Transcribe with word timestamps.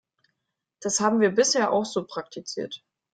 Das 0.79 0.99
haben 0.99 1.19
wir 1.19 1.29
bisher 1.29 1.71
auch 1.71 1.85
so 1.85 2.07
praktiziert. 2.07 2.83